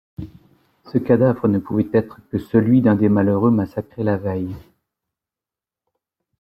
Ce 0.91 0.97
cadavre 0.97 1.47
ne 1.47 1.59
pouvait 1.59 1.87
être 1.93 2.21
que 2.31 2.39
celui 2.39 2.81
d’un 2.81 2.95
des 2.95 3.07
malheureux 3.07 3.51
massacrés 3.51 4.01
la 4.03 4.17
veille. 4.17 4.55